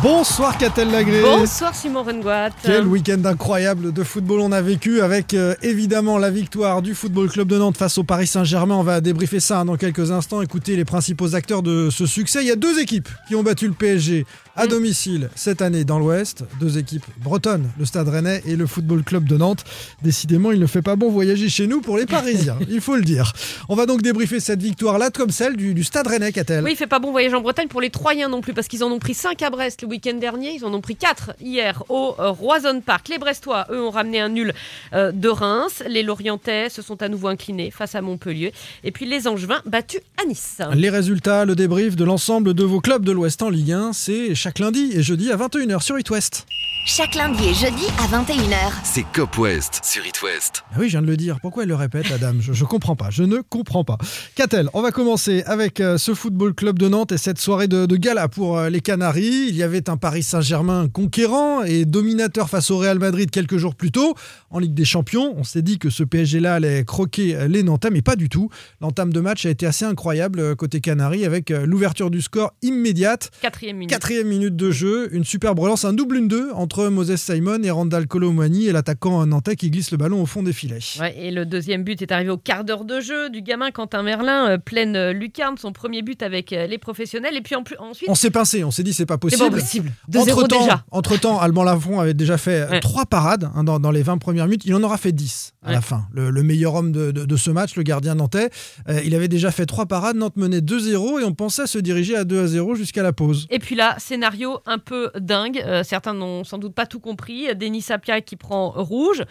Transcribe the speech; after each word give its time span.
Bonsoir 0.00 0.58
Catel 0.58 0.90
Lagré. 0.90 1.20
Bonsoir 1.22 1.74
Simon 1.74 2.02
Rengoat. 2.02 2.50
Quel 2.64 2.86
week-end 2.86 3.24
incroyable 3.24 3.92
de 3.92 4.02
football 4.02 4.40
on 4.40 4.50
a 4.50 4.60
vécu 4.60 5.00
avec 5.00 5.34
euh, 5.34 5.54
évidemment 5.62 6.18
la 6.18 6.30
victoire 6.30 6.82
du 6.82 6.94
Football 6.94 7.28
Club 7.30 7.46
de 7.46 7.58
Nantes 7.58 7.76
face 7.76 7.98
au 7.98 8.02
Paris 8.04 8.26
Saint-Germain. 8.26 8.74
On 8.76 8.82
va 8.82 9.00
débriefer 9.00 9.38
ça 9.38 9.60
hein, 9.60 9.64
dans 9.64 9.76
quelques 9.76 10.10
instants. 10.10 10.42
Écoutez 10.42 10.74
les 10.74 10.84
principaux 10.84 11.36
acteurs 11.36 11.62
de 11.62 11.88
ce 11.90 12.06
succès. 12.06 12.42
Il 12.42 12.48
y 12.48 12.50
a 12.50 12.56
deux 12.56 12.80
équipes 12.80 13.08
qui 13.28 13.36
ont 13.36 13.42
battu 13.44 13.68
le 13.68 13.74
PSG 13.74 14.26
à 14.56 14.66
Mm. 14.66 14.68
domicile 14.68 15.30
cette 15.34 15.62
année 15.62 15.84
dans 15.84 15.98
l'Ouest. 15.98 16.44
Deux 16.60 16.78
équipes 16.78 17.04
bretonnes, 17.22 17.70
le 17.78 17.84
Stade 17.84 18.08
Rennais 18.08 18.42
et 18.46 18.56
le 18.56 18.66
Football 18.66 19.02
Club 19.04 19.24
de 19.28 19.36
Nantes. 19.36 19.64
Décidément, 20.02 20.50
il 20.52 20.58
ne 20.60 20.66
fait 20.66 20.82
pas 20.82 20.96
bon 20.96 21.10
voyager 21.10 21.48
chez 21.48 21.66
nous 21.66 21.80
pour 21.80 21.96
les 21.96 22.06
Parisiens, 22.06 22.58
il 22.68 22.80
faut 22.80 22.96
le 22.96 23.02
dire. 23.02 23.32
On 23.68 23.74
va 23.76 23.86
donc 23.86 24.02
débriefer 24.02 24.40
cette 24.40 24.62
victoire-là 24.62 25.10
comme 25.10 25.30
celle 25.30 25.56
du, 25.56 25.74
du 25.74 25.84
Stade 25.84 26.06
Rennais, 26.06 26.32
Catel. 26.32 26.64
Oui, 26.64 26.72
il 26.72 26.76
fait 26.76 26.86
pas 26.86 26.98
bon 26.98 27.10
voyage 27.12 27.32
en 27.34 27.40
Bretagne 27.40 27.68
pour 27.68 27.80
les 27.80 27.90
Troyens 27.90 28.28
non 28.28 28.40
plus, 28.40 28.52
parce 28.52 28.68
qu'ils 28.68 28.82
en 28.84 28.90
ont 28.90 28.98
pris 28.98 29.14
5 29.14 29.40
à 29.42 29.50
Brest 29.50 29.81
le 29.82 29.88
week-end 29.88 30.14
dernier, 30.14 30.54
ils 30.54 30.64
en 30.64 30.72
ont 30.72 30.80
pris 30.80 30.96
4 30.96 31.34
hier 31.40 31.82
au 31.88 32.14
euh, 32.18 32.30
Roison 32.30 32.80
Park. 32.80 33.08
Les 33.08 33.18
Brestois, 33.18 33.66
eux, 33.70 33.82
ont 33.82 33.90
ramené 33.90 34.20
un 34.20 34.28
nul 34.28 34.54
euh, 34.94 35.12
de 35.12 35.28
Reims. 35.28 35.82
Les 35.88 36.02
Lorientais 36.02 36.68
se 36.68 36.82
sont 36.82 37.02
à 37.02 37.08
nouveau 37.08 37.28
inclinés 37.28 37.70
face 37.70 37.94
à 37.94 38.00
Montpellier. 38.00 38.52
Et 38.84 38.92
puis 38.92 39.06
les 39.06 39.26
Angevins 39.26 39.60
battus 39.66 40.00
à 40.22 40.26
Nice. 40.26 40.58
Les 40.74 40.90
résultats, 40.90 41.44
le 41.44 41.56
débrief 41.56 41.96
de 41.96 42.04
l'ensemble 42.04 42.54
de 42.54 42.64
vos 42.64 42.80
clubs 42.80 43.04
de 43.04 43.12
l'Ouest 43.12 43.42
en 43.42 43.50
Ligue 43.50 43.72
1, 43.72 43.92
c'est 43.92 44.34
chaque 44.34 44.58
lundi 44.58 44.92
et 44.94 45.02
jeudi 45.02 45.30
à 45.32 45.36
21h 45.36 45.82
sur 45.82 45.98
It 45.98 46.08
West. 46.10 46.46
Chaque 46.84 47.14
lundi 47.14 47.44
et 47.48 47.54
jeudi 47.54 47.86
à 47.98 48.06
21h. 48.06 48.72
C'est 48.82 49.04
Cop 49.12 49.38
West 49.38 49.80
sur 49.84 50.04
It 50.04 50.20
West. 50.22 50.64
Ah 50.72 50.76
oui, 50.80 50.86
je 50.86 50.92
viens 50.92 51.02
de 51.02 51.06
le 51.06 51.16
dire. 51.16 51.38
Pourquoi 51.40 51.62
elle 51.62 51.68
le 51.68 51.76
répète, 51.76 52.10
la 52.10 52.18
dame 52.18 52.40
je, 52.40 52.52
je 52.52 52.64
comprends 52.64 52.96
pas. 52.96 53.10
Je 53.10 53.22
ne 53.22 53.38
comprends 53.40 53.84
pas. 53.84 53.98
Qu'a-t-elle 54.34 54.68
On 54.74 54.82
va 54.82 54.90
commencer 54.90 55.44
avec 55.46 55.80
euh, 55.80 55.96
ce 55.96 56.12
football 56.14 56.54
club 56.54 56.78
de 56.78 56.88
Nantes 56.88 57.12
et 57.12 57.18
cette 57.18 57.38
soirée 57.38 57.68
de, 57.68 57.86
de 57.86 57.96
gala 57.96 58.26
pour 58.26 58.60
les 58.62 58.80
Canaries. 58.80 59.46
Il 59.48 59.56
y 59.56 59.62
avait 59.62 59.71
un 59.88 59.96
Paris 59.96 60.22
Saint-Germain 60.22 60.88
conquérant 60.88 61.62
et 61.62 61.84
dominateur 61.84 62.48
face 62.48 62.70
au 62.70 62.78
Real 62.78 62.98
Madrid 62.98 63.30
quelques 63.30 63.56
jours 63.56 63.74
plus 63.74 63.90
tôt 63.90 64.14
en 64.50 64.58
Ligue 64.58 64.74
des 64.74 64.84
Champions. 64.84 65.34
On 65.36 65.44
s'est 65.44 65.62
dit 65.62 65.78
que 65.78 65.90
ce 65.90 66.04
PSG-là 66.04 66.54
allait 66.54 66.84
croquer 66.84 67.48
les 67.48 67.62
Nantais, 67.62 67.90
mais 67.90 68.02
pas 68.02 68.16
du 68.16 68.28
tout. 68.28 68.50
L'entame 68.80 69.12
de 69.12 69.20
match 69.20 69.46
a 69.46 69.50
été 69.50 69.66
assez 69.66 69.84
incroyable 69.84 70.40
euh, 70.40 70.54
côté 70.54 70.80
Canaries 70.80 71.24
avec 71.24 71.50
euh, 71.50 71.66
l'ouverture 71.66 72.10
du 72.10 72.20
score 72.20 72.52
immédiate. 72.62 73.30
Quatrième 73.40 73.76
minute. 73.76 73.90
Quatrième 73.90 74.28
minute 74.28 74.56
de 74.56 74.70
jeu, 74.70 75.14
une 75.14 75.24
superbe 75.24 75.58
relance, 75.58 75.84
un 75.84 75.92
double 75.92 76.18
1-2 76.18 76.52
entre 76.52 76.88
Moses 76.88 77.16
Simon 77.16 77.62
et 77.62 77.70
Randall 77.70 78.06
Colomwani 78.06 78.66
et 78.66 78.72
l'attaquant 78.72 79.24
nantais 79.26 79.56
qui 79.56 79.70
glisse 79.70 79.90
le 79.90 79.96
ballon 79.96 80.22
au 80.22 80.26
fond 80.26 80.42
des 80.42 80.52
filets. 80.52 80.78
Ouais, 81.00 81.14
et 81.18 81.30
le 81.30 81.46
deuxième 81.46 81.84
but 81.84 82.02
est 82.02 82.12
arrivé 82.12 82.30
au 82.30 82.36
quart 82.36 82.64
d'heure 82.64 82.84
de 82.84 83.00
jeu 83.00 83.30
du 83.30 83.42
gamin 83.42 83.70
Quentin 83.70 84.02
Merlin, 84.02 84.50
euh, 84.50 84.58
pleine 84.58 85.10
lucarne, 85.10 85.56
son 85.58 85.72
premier 85.72 86.02
but 86.02 86.22
avec 86.22 86.50
les 86.50 86.78
professionnels. 86.78 87.36
Et 87.36 87.40
puis 87.40 87.54
en 87.54 87.62
plus, 87.62 87.76
ensuite, 87.78 88.08
On 88.08 88.14
s'est 88.14 88.30
pincé, 88.30 88.64
on 88.64 88.70
s'est 88.70 88.82
dit 88.82 88.92
c'est 88.92 89.06
pas 89.06 89.18
possible. 89.18 89.60
Possible. 89.62 89.92
2-0 90.10 90.30
Entre-temps, 90.32 90.60
déjà. 90.62 90.84
entre-temps, 90.90 91.40
Alban 91.40 91.64
Lafont 91.64 92.00
avait 92.00 92.14
déjà 92.14 92.36
fait 92.38 92.68
Ouais. 92.68 92.80
trois 92.80 93.06
parades 93.06 93.50
hein, 93.54 93.64
dans, 93.64 93.80
dans 93.80 93.90
les 93.90 94.02
20 94.02 94.18
premières 94.18 94.46
minutes. 94.46 94.62
Il 94.64 94.74
en 94.74 94.82
aura 94.82 94.96
fait 94.98 95.12
10 95.12 95.54
à 95.62 95.68
Ouais. 95.68 95.72
la 95.74 95.80
fin. 95.80 96.04
Le, 96.12 96.30
le 96.30 96.42
meilleur 96.42 96.74
homme 96.74 96.92
de, 96.92 97.10
de- 97.10 97.24
de 97.24 97.36
ce 97.36 97.50
match, 97.50 97.76
le 97.76 97.82
gardien 97.82 98.14
nantais, 98.14 98.50
euh, 98.88 99.00
il 99.04 99.14
avait 99.14 99.28
déjà 99.28 99.50
fait 99.50 99.66
trois 99.66 99.86
parades. 99.86 100.16
Nantes 100.16 100.36
menait 100.36 100.60
2-0 100.60 101.20
et 101.20 101.24
on 101.24 101.32
pensait 101.34 101.66
se 101.66 101.78
diriger 101.78 102.16
à 102.16 102.24
2-0 102.24 102.74
jusqu'à 102.74 103.02
la 103.02 103.12
pause. 103.12 103.46
Et 103.50 103.58
puis 103.58 103.74
là, 103.74 103.94
scénario 103.98 104.60
un 104.66 104.78
peu 104.78 105.10
dingue. 105.18 105.62
Euh, 105.64 105.82
certains 105.84 106.14
n'ont 106.14 106.44
sans 106.44 106.58
doute 106.58 106.74
pas 106.74 106.86
tout 106.86 107.00
compris. 107.00 107.54
Denis 107.54 107.82
Sapia 107.82 108.20
qui 108.20 108.36
prend 108.36 108.70
rouge 108.70 109.22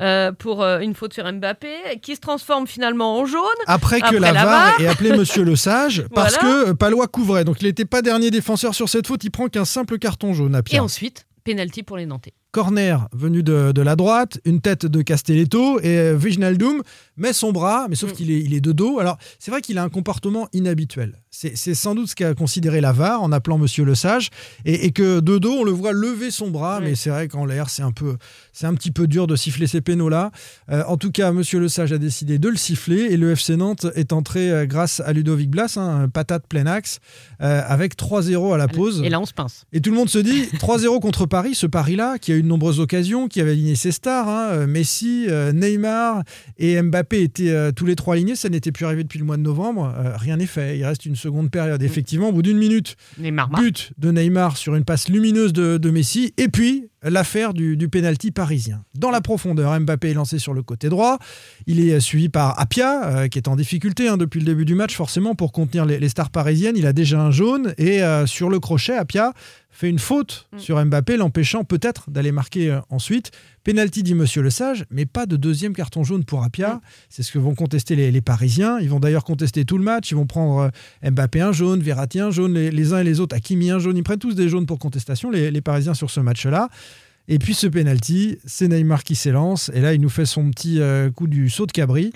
euh, 0.00 0.32
pour 0.32 0.62
euh, 0.62 0.80
une 0.80 0.94
faute 0.94 1.14
sur 1.14 1.30
Mbappé, 1.32 1.68
qui 2.02 2.16
se 2.16 2.20
transforme 2.20 2.66
finalement 2.66 3.18
en 3.20 3.26
jaune. 3.26 3.40
Après 3.66 4.00
que 4.00 4.06
Après 4.06 4.18
la 4.20 4.32
la 4.32 4.44
VAR 4.44 4.80
ait 4.80 4.88
appelé 4.88 5.16
Monsieur 5.16 5.44
Le 5.44 5.54
Sage 5.54 6.04
parce 6.14 6.36
Voilà. 6.40 6.64
que 6.64 6.70
euh, 6.70 6.74
Palois 6.74 7.06
couvrait. 7.06 7.44
Donc 7.44 7.58
il 7.62 7.66
n'était 7.66 7.84
pas 7.84 8.02
dernier 8.02 8.30
défenseur 8.32 8.74
sur 8.74 8.88
cette 8.88 9.06
faute. 9.06 9.22
Il 9.22 9.30
prend 9.30 9.46
qu'un 9.48 9.64
simple 9.74 9.98
carton 9.98 10.32
jaune 10.34 10.54
à 10.54 10.60
Et 10.60 10.62
Pierre. 10.62 10.84
ensuite, 10.84 11.26
penalty 11.42 11.82
pour 11.82 11.96
les 11.96 12.06
Nantais. 12.06 12.32
Corner 12.54 13.08
venu 13.12 13.42
de, 13.42 13.72
de 13.72 13.82
la 13.82 13.96
droite, 13.96 14.38
une 14.44 14.60
tête 14.60 14.86
de 14.86 15.02
Castelletto 15.02 15.80
et 15.80 15.98
euh, 15.98 16.16
Wijnaldum 16.16 16.82
met 17.16 17.32
son 17.32 17.50
bras, 17.50 17.86
mais 17.90 17.96
sauf 17.96 18.12
Mm. 18.12 18.14
qu'il 18.14 18.30
est, 18.30 18.40
il 18.40 18.54
est 18.54 18.60
de 18.60 18.70
dos. 18.70 19.00
Alors, 19.00 19.18
c'est 19.40 19.50
vrai 19.50 19.60
qu'il 19.60 19.76
a 19.76 19.82
un 19.82 19.88
comportement 19.88 20.46
inhabituel. 20.52 21.18
C'est 21.36 21.74
sans 21.74 21.96
doute 21.96 22.06
ce 22.10 22.14
qu'a 22.14 22.32
considéré 22.32 22.80
la 22.80 22.92
VAR 22.92 23.20
en 23.20 23.32
appelant 23.32 23.58
Monsieur 23.58 23.84
Le 23.84 23.96
Sage, 23.96 24.30
et, 24.64 24.86
et 24.86 24.92
que 24.92 25.18
de 25.18 25.38
dos, 25.38 25.54
on 25.62 25.64
le 25.64 25.72
voit 25.72 25.90
lever 25.92 26.30
son 26.30 26.48
bras, 26.48 26.78
Oui. 26.78 26.90
mais 26.90 26.94
c'est 26.94 27.10
vrai 27.10 27.26
qu'en 27.26 27.44
l'air, 27.44 27.68
c'est 27.70 27.82
un, 27.82 27.90
peu, 27.90 28.16
c'est 28.52 28.66
un 28.68 28.74
petit 28.74 28.92
peu 28.92 29.08
dur 29.08 29.26
de 29.26 29.34
siffler 29.34 29.66
ces 29.66 29.80
pénaux-là. 29.80 30.30
Euh, 30.70 30.84
en 30.86 30.96
tout 30.96 31.10
cas, 31.10 31.32
Monsieur 31.32 31.58
Le 31.58 31.66
Sage 31.68 31.92
a 31.92 31.98
décidé 31.98 32.38
de 32.38 32.48
le 32.48 32.54
siffler, 32.56 33.00
et 33.10 33.16
le 33.16 33.32
FC 33.32 33.56
Nantes 33.56 33.86
est 33.96 34.12
entré 34.12 34.48
euh, 34.52 34.64
grâce 34.66 35.00
à 35.00 35.12
Ludovic 35.12 35.50
Blas, 35.50 35.76
hein, 35.76 36.08
patate 36.08 36.46
plein 36.46 36.66
axe, 36.66 37.00
euh, 37.42 37.62
avec 37.66 37.96
3-0 37.96 38.54
à 38.54 38.56
la 38.56 38.68
pause. 38.68 39.02
Et 39.04 39.08
là, 39.08 39.18
on 39.18 39.26
se 39.26 39.34
pince. 39.34 39.64
Et 39.72 39.80
tout 39.80 39.90
le 39.90 39.96
monde 39.96 40.08
se 40.08 40.20
dit 40.20 40.42
3-0 40.60 41.00
contre 41.00 41.26
Paris, 41.26 41.56
ce 41.56 41.66
Paris-là, 41.66 42.18
qui 42.20 42.30
a 42.30 42.36
eu 42.36 42.43
de 42.44 42.48
nombreuses 42.48 42.80
occasions, 42.80 43.28
qui 43.28 43.40
avait 43.40 43.52
aligné 43.52 43.74
ses 43.74 43.90
stars, 43.90 44.28
hein, 44.28 44.48
euh, 44.52 44.66
Messi, 44.66 45.26
euh, 45.28 45.52
Neymar 45.52 46.22
et 46.58 46.80
Mbappé 46.80 47.22
étaient 47.22 47.50
euh, 47.50 47.72
tous 47.72 47.86
les 47.86 47.96
trois 47.96 48.14
alignés. 48.14 48.36
Ça 48.36 48.48
n'était 48.48 48.72
plus 48.72 48.86
arrivé 48.86 49.02
depuis 49.02 49.18
le 49.18 49.24
mois 49.24 49.36
de 49.36 49.42
novembre. 49.42 49.92
Rien 50.16 50.36
n'est 50.36 50.46
fait. 50.46 50.78
Il 50.78 50.84
reste 50.84 51.06
une 51.06 51.16
seconde 51.16 51.50
période. 51.50 51.82
Effectivement, 51.82 52.28
au 52.28 52.32
bout 52.32 52.42
d'une 52.42 52.58
minute, 52.58 52.96
Neymar 53.18 53.50
but 53.50 53.92
de 53.98 54.10
Neymar 54.10 54.56
sur 54.56 54.74
une 54.74 54.84
passe 54.84 55.08
lumineuse 55.08 55.52
de, 55.52 55.78
de 55.78 55.90
Messi. 55.90 56.32
Et 56.36 56.48
puis, 56.48 56.88
l'affaire 57.04 57.54
du, 57.54 57.76
du 57.76 57.88
pénalty 57.88 58.30
parisien. 58.30 58.82
Dans 58.94 59.10
la 59.10 59.20
profondeur, 59.20 59.78
Mbappé 59.78 60.10
est 60.10 60.14
lancé 60.14 60.38
sur 60.38 60.54
le 60.54 60.62
côté 60.62 60.88
droit. 60.88 61.18
Il 61.66 61.80
est 61.80 62.00
suivi 62.00 62.28
par 62.28 62.58
Apia, 62.58 63.06
euh, 63.06 63.28
qui 63.28 63.38
est 63.38 63.48
en 63.48 63.56
difficulté 63.56 64.08
hein, 64.08 64.16
depuis 64.16 64.40
le 64.40 64.46
début 64.46 64.64
du 64.64 64.74
match, 64.74 64.94
forcément, 64.94 65.34
pour 65.34 65.52
contenir 65.52 65.84
les, 65.84 65.98
les 65.98 66.08
stars 66.08 66.30
parisiennes. 66.30 66.76
Il 66.76 66.86
a 66.86 66.92
déjà 66.92 67.20
un 67.20 67.30
jaune. 67.30 67.74
Et 67.78 68.02
euh, 68.02 68.26
sur 68.26 68.48
le 68.50 68.58
crochet, 68.60 68.96
Apia 68.96 69.32
fait 69.70 69.90
une 69.90 69.98
faute 69.98 70.46
Mm. 70.52 70.58
sur 70.58 70.84
Mbappé, 70.84 71.16
l'empêchant 71.16 71.64
peut-être 71.64 72.10
d'aller 72.10 72.32
marquer 72.32 72.70
euh, 72.70 72.80
ensuite. 72.90 73.30
Penalty 73.64 74.02
dit 74.02 74.14
Monsieur 74.14 74.42
Le 74.42 74.50
Sage, 74.50 74.84
mais 74.90 75.06
pas 75.06 75.24
de 75.24 75.36
deuxième 75.36 75.72
carton 75.72 76.04
jaune 76.04 76.24
pour 76.24 76.44
Apia. 76.44 76.82
C'est 77.08 77.22
ce 77.22 77.32
que 77.32 77.38
vont 77.38 77.54
contester 77.54 77.96
les, 77.96 78.20
Parisiens. 78.20 78.78
Ils 78.78 78.90
vont 78.90 79.00
d'ailleurs 79.00 79.24
contester 79.24 79.64
tout 79.64 79.78
le 79.78 79.84
match. 79.84 80.10
Ils 80.10 80.16
vont 80.16 80.26
prendre 80.26 80.70
euh, 81.04 81.10
Mbappé 81.10 81.40
un 81.40 81.52
jaune, 81.52 81.80
Verratti 81.80 82.20
un 82.20 82.30
jaune, 82.30 82.52
les, 82.52 82.92
uns 82.92 82.98
et 82.98 83.04
les 83.04 83.20
autres, 83.20 83.34
Hakimi 83.34 83.70
un 83.70 83.78
jaune. 83.78 83.96
Ils 83.96 84.02
prennent 84.02 84.18
tous 84.18 84.34
des 84.34 84.50
jaunes 84.50 84.66
pour 84.66 84.78
contestation, 84.78 85.30
les, 85.30 85.50
les 85.50 85.60
Parisiens 85.62 85.94
sur 85.94 86.10
ce 86.10 86.20
match-là. 86.20 86.68
Et 87.26 87.38
puis 87.38 87.54
ce 87.54 87.66
penalty, 87.66 88.38
c'est 88.44 88.68
Neymar 88.68 89.02
qui 89.02 89.14
s'élance. 89.14 89.70
Et 89.74 89.80
là, 89.80 89.94
il 89.94 90.00
nous 90.00 90.10
fait 90.10 90.26
son 90.26 90.50
petit 90.50 90.80
euh, 90.80 91.10
coup 91.10 91.26
du 91.26 91.48
saut 91.48 91.66
de 91.66 91.72
cabri. 91.72 92.12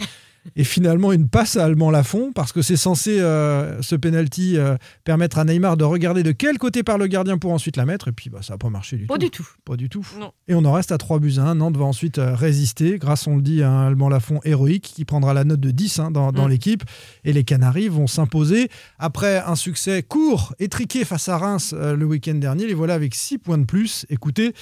Et 0.57 0.65
finalement, 0.65 1.13
une 1.13 1.29
passe 1.29 1.57
à 1.57 1.65
Allemand 1.65 1.91
Lafont, 1.91 2.33
parce 2.33 2.53
que 2.53 2.63
c'est 2.63 2.77
censé, 2.77 3.21
euh, 3.21 3.81
ce 3.83 3.95
penalty, 3.97 4.57
euh, 4.57 4.77
permettre 5.05 5.39
à 5.39 5.45
Neymar 5.45 5.77
de 5.77 5.85
regarder 5.85 6.23
de 6.23 6.33
quel 6.33 6.59
côté 6.59 6.83
part 6.83 6.99
le 6.99 7.07
gardien 7.07 7.39
pour 7.39 7.53
ensuite 7.53 7.77
la 7.77 7.85
mettre. 7.87 8.09
Et 8.09 8.13
puis, 8.13 8.31
bah, 8.31 8.41
ça 8.43 8.55
n'a 8.55 8.59
pas 8.59 8.71
marché 8.71 8.97
du 8.97 9.07
Pas 9.07 9.15
tout. 9.15 9.21
du 9.21 9.31
tout. 9.31 9.47
Pas 9.65 9.77
du 9.77 9.89
tout. 9.89 10.07
Non. 10.19 10.33
Et 10.49 10.55
on 10.55 10.65
en 10.65 10.73
reste 10.73 10.93
à 10.93 10.99
3 10.99 11.19
buts 11.19 11.35
à 11.39 11.43
1. 11.43 11.55
Nantes 11.57 11.77
va 11.77 11.85
ensuite 11.85 12.19
euh, 12.19 12.35
résister 12.35 12.99
grâce, 12.99 13.27
on 13.27 13.37
le 13.37 13.43
dit, 13.43 13.63
à 13.63 13.71
un 13.71 13.87
Allemand 13.89 14.09
Lafont 14.09 14.41
héroïque 14.45 14.93
qui 14.95 15.05
prendra 15.05 15.35
la 15.35 15.45
note 15.45 15.61
de 15.61 15.71
10 15.71 15.99
hein, 15.99 16.11
dans, 16.11 16.33
dans 16.33 16.47
Mm. 16.47 16.51
l'équipe. 16.51 16.85
Et 17.25 17.33
les 17.33 17.45
Canaries 17.45 17.89
vont 17.89 18.07
s'imposer. 18.07 18.69
Après 18.99 19.39
un 19.39 19.55
succès 19.57 20.03
court, 20.03 20.55
étriqué 20.59 21.05
face 21.05 21.29
à 21.29 21.37
Reims 21.39 21.75
le 21.79 22.05
week-end 22.05 22.35
dernier, 22.35 22.67
les 22.67 22.75
voilà 22.75 22.95
avec 22.95 23.15
6 23.15 23.39
points 23.39 23.59
de 23.59 23.65
plus. 23.65 24.07
Écoutez, 24.11 24.53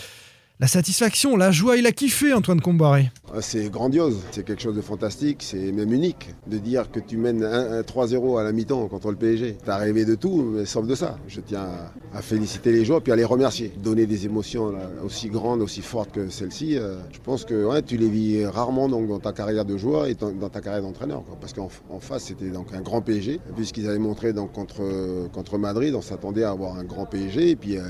la 0.58 0.68
satisfaction, 0.68 1.36
la 1.36 1.50
joie, 1.50 1.76
il 1.76 1.86
a 1.86 1.92
kiffé 1.92 2.32
Antoine 2.32 2.62
Combaré. 2.62 3.10
Ah, 3.34 3.42
C'est 3.42 3.68
grandiose, 3.68 4.22
c'est 4.30 4.42
quelque 4.42 4.62
chose 4.62 4.74
de 4.74 4.80
fantastique, 4.80 5.42
c'est 5.42 5.70
même 5.70 5.92
unique 5.92 6.30
de 6.46 6.56
dire 6.56 6.90
que 6.90 6.98
tu 6.98 7.18
mènes 7.18 7.44
1 7.44 7.82
3-0 7.82 8.40
à 8.40 8.42
la 8.42 8.52
mi-temps 8.52 8.88
contre 8.88 9.10
le 9.10 9.16
PSG. 9.16 9.58
T'as 9.66 9.76
rêvé 9.76 10.06
de 10.06 10.14
tout, 10.14 10.42
mais 10.42 10.64
sauf 10.64 10.86
de 10.86 10.94
ça. 10.94 11.18
Je 11.28 11.40
tiens 11.42 11.68
à, 12.14 12.22
féliciter 12.22 12.72
les 12.72 12.86
joueurs 12.86 13.02
puis 13.02 13.12
à 13.12 13.16
les 13.16 13.24
remercier. 13.24 13.70
Donner 13.82 14.06
des 14.06 14.24
émotions 14.24 14.72
aussi 15.04 15.28
grandes, 15.28 15.60
aussi 15.60 15.82
fortes 15.82 16.12
que 16.12 16.30
celle-ci, 16.30 16.78
euh, 16.78 16.96
je 17.12 17.18
pense 17.18 17.44
que 17.44 17.66
ouais, 17.66 17.82
tu 17.82 17.98
les 17.98 18.08
vis 18.08 18.46
rarement 18.46 18.88
dans 18.88 19.18
ta 19.18 19.32
carrière 19.34 19.66
de 19.66 19.76
joueur 19.76 20.06
et 20.06 20.14
dans, 20.14 20.48
ta 20.48 20.62
carrière 20.62 20.82
d'entraîneur. 20.82 21.22
Parce 21.38 21.52
qu'en 21.52 21.68
en 21.90 22.00
face, 22.00 22.24
c'était 22.24 22.48
donc 22.48 22.68
un 22.72 22.80
grand 22.80 23.02
PSG. 23.02 23.40
Puisqu'ils 23.56 23.88
avaient 23.88 23.98
montré 23.98 24.32
donc, 24.32 24.52
contre, 24.52 25.28
contre 25.34 25.58
Madrid, 25.58 25.94
on 25.94 26.00
s'attendait 26.00 26.44
à 26.44 26.50
avoir 26.50 26.76
un 26.78 26.84
grand 26.84 27.04
PSG. 27.04 27.50
Et 27.50 27.56
puis 27.56 27.76
euh, 27.76 27.82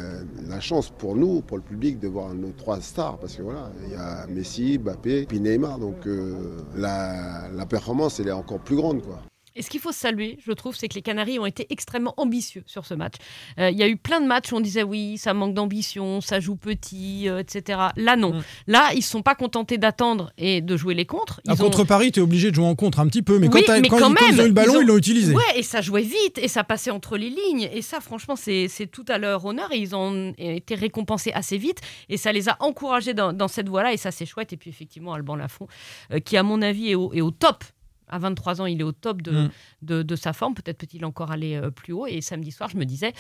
la 0.49 0.59
chance 0.59 0.91
pour 0.91 1.15
nous, 1.15 1.43
pour 1.43 1.59
le 1.59 1.63
public, 1.63 2.01
de 2.01 2.09
voir 2.09 2.35
nos 2.35 2.56
trois 2.57 2.81
stars. 2.81 3.19
Parce 3.19 3.37
que 3.37 3.43
voilà, 3.43 3.71
il 3.85 3.93
y 3.93 3.97
a 3.97 4.27
Messi, 4.27 4.79
Mbappé, 4.79 5.27
puis 5.27 5.41
Neymar. 5.41 5.79
Donc 5.79 6.07
euh, 6.07 6.59
la, 6.77 7.49
la 7.53 7.67
performance, 7.67 8.21
elle 8.21 8.29
est 8.29 8.33
encore 8.33 8.61
plus 8.61 8.77
grande. 8.77 9.03
Quoi. 9.03 9.19
Et 9.57 9.63
ce 9.63 9.71
qu'il 9.71 9.81
faut 9.81 9.91
saluer, 9.93 10.39
je 10.47 10.53
trouve, 10.53 10.77
c'est 10.77 10.87
que 10.87 10.95
les 10.95 11.03
Canaries 11.03 11.39
ont 11.39 11.47
été 11.47 11.67
extrêmement 11.71 12.15
ambitieux 12.19 12.63
sur 12.67 12.85
ce 12.87 12.95
match. 12.95 13.15
Euh, 13.59 13.71
il 13.71 13.77
y 13.79 13.83
a 13.83 13.89
eu 13.89 13.97
plein 13.97 14.21
de 14.21 14.27
matchs 14.27 14.53
où 14.53 14.57
on 14.57 14.61
disait 14.61 14.83
oui, 14.83 15.17
ça 15.19 15.33
manque 15.35 15.55
d'ambition, 15.55 16.21
ça 16.21 16.39
joue 16.41 16.57
petit, 16.57 17.29
euh, 17.29 17.39
etc. 17.41 17.81
Là, 17.97 18.17
non. 18.17 18.35
Mm. 18.35 18.43
Là, 18.69 18.91
ils 18.93 18.99
ne 18.99 19.03
sont 19.03 19.23
pas 19.23 19.35
contentés 19.35 19.79
d'attendre 19.79 20.31
et 20.39 20.61
de 20.61 20.77
jouer 20.77 20.95
les 20.95 21.07
contres. 21.07 21.41
Ils 21.47 21.51
À 21.51 21.55
ont- 21.55 21.57
contre 21.57 21.85
Paris, 21.85 22.13
tu 22.13 22.21
es 22.21 22.23
obligé 22.23 22.51
de 22.51 22.55
jouer 22.57 22.67
en 22.67 22.75
contre 22.75 23.01
un 23.01 23.09
petit 23.09 23.23
peu, 23.23 23.39
mais 23.39 23.49
Oui, 23.49 23.65
quand, 23.67 23.81
mais 23.81 23.89
quand 23.89 23.99
quand 23.99 24.11
ils, 24.11 24.15
quand 24.15 24.27
ils 24.27 24.31
même, 24.33 24.41
ont 24.41 24.45
eu 24.45 24.49
le 24.49 24.53
ballon, 24.53 24.73
ils 24.75 24.77
ont- 24.77 24.81
ils 24.83 24.87
l'ont 24.87 24.97
utilisé. 24.99 25.35
Ouais, 25.35 25.43
et 25.57 25.63
ça 25.63 25.81
jouait 25.81 26.03
vite, 26.03 26.39
et 26.39 26.49
ça 26.49 26.63
passait 26.63 26.91
entre 26.91 27.17
les 27.17 27.31
lignes. 27.31 27.69
Et 27.73 27.81
ça, 27.83 28.01
franchement, 28.01 28.37
c'est 28.37 28.69
c'est 28.69 28.87
tout 28.87 29.05
à 29.09 29.17
leur 29.19 29.45
honneur. 29.45 29.73
Et 29.73 29.79
ils 29.79 29.95
ont 29.97 30.35
été 30.39 30.75
récompensés 30.75 31.33
assez 31.33 31.57
vite. 31.57 31.81
Et 32.09 32.17
ça 32.19 32.31
les 32.33 32.49
a 32.49 32.57
encouragés 32.61 33.15
dans, 33.15 33.33
dans 33.33 33.49
cette 33.49 33.69
voie-là. 33.69 33.93
Et 33.93 33.97
ça, 33.97 34.11
c'est 34.11 34.27
chouette. 34.27 34.53
Et 34.53 34.57
puis, 34.57 34.69
effectivement, 34.71 35.15
Alban 35.15 35.37
Lafont, 35.37 35.67
euh, 36.13 36.21
qui, 36.21 36.37
à 36.37 36.43
mon 36.43 36.61
avis, 36.63 36.91
est 36.91 36.95
au, 36.95 37.13
est 37.15 37.21
au 37.23 37.31
top. 37.31 37.65
À 38.09 38.19
23 38.19 38.61
ans, 38.61 38.67
il 38.67 38.81
est 38.81 38.85
au 38.85 38.93
top 38.93 39.23
de, 39.23 39.33
Mm. 39.33 39.51
de, 39.83 40.03
de 40.03 40.17
sa 40.17 40.33
forme. 40.33 40.55
Peut-être 40.55 40.79
peut-il 40.79 41.05
encore 41.05 41.31
aller 41.33 41.57
euh, 41.57 41.71
plus 41.71 41.93
haut. 41.93 42.07
Et 42.07 42.21
samedi 42.21 42.51
soir, 42.53 42.69
je 42.73 42.77
me 42.77 42.85
disais, 42.85 43.13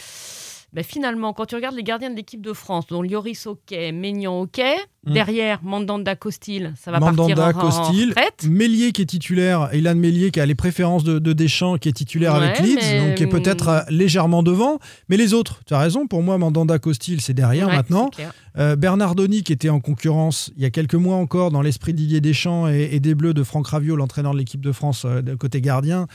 ben, 0.72 0.84
finalement, 0.84 1.32
quand 1.32 1.46
tu 1.46 1.54
regardes 1.54 1.74
les 1.76 1.82
gardiens 1.82 2.10
de 2.10 2.16
l'équipe 2.16 2.40
de 2.42 2.52
France, 2.52 2.86
dont 2.88 3.02
Lloris 3.02 3.46
ok, 3.46 3.72
Maignan 3.92 4.40
ok, 4.40 4.60
Mm. 5.06 5.12
derrière 5.12 5.62
Mandanda 5.62 6.16
Costil, 6.16 6.72
ça 6.76 6.90
va 6.90 6.98
Mandanda, 6.98 7.34
partir 7.36 7.62
en, 7.62 7.66
en 7.66 7.70
Costil, 7.70 8.08
retraite. 8.08 8.44
Mélier 8.48 8.90
qui 8.90 9.02
est 9.02 9.06
titulaire, 9.06 9.68
Ilan 9.72 9.94
Mélier 9.94 10.32
qui 10.32 10.40
a 10.40 10.46
les 10.46 10.56
préférences 10.56 11.04
de, 11.04 11.20
de 11.20 11.32
Deschamps 11.32 11.78
qui 11.78 11.88
est 11.88 11.92
titulaire 11.92 12.34
Ouais, 12.34 12.44
avec 12.46 12.58
Leeds, 12.58 12.74
mais- 12.82 13.06
donc 13.06 13.14
qui 13.14 13.22
est 13.22 13.28
peut-être 13.28 13.68
euh, 13.68 13.80
légèrement 13.88 14.42
devant. 14.42 14.80
Mais 15.08 15.16
les 15.16 15.32
autres, 15.32 15.60
tu 15.64 15.74
as 15.74 15.78
raison, 15.78 16.08
pour 16.08 16.24
moi, 16.24 16.38
Mandanda, 16.38 16.80
Costil, 16.80 17.20
c'est 17.20 17.34
derrière 17.34 17.68
Ouais, 17.68 17.76
maintenant. 17.76 18.10
Euh, 18.58 18.74
Bernardoni 18.74 19.44
qui 19.44 19.52
était 19.52 19.68
en 19.68 19.78
concurrence 19.80 20.50
il 20.56 20.62
y 20.62 20.66
a 20.66 20.70
quelques 20.70 20.94
mois 20.94 21.16
encore 21.16 21.50
dans 21.52 21.60
l'esprit 21.62 21.92
de 21.92 21.98
Didier 21.98 22.20
Deschamps 22.20 22.66
et, 22.68 22.88
et 22.92 22.98
des 22.98 23.14
Bleus 23.14 23.34
de 23.34 23.44
Franck 23.44 23.68
Raviot, 23.68 23.94
l'entraîneur 23.94 24.32
de 24.32 24.38
l'équipe 24.38 24.60
de 24.62 24.72
France 24.76 25.04
euh, 25.04 25.22
de 25.22 25.34
côté 25.34 25.60
gardien. 25.60 26.06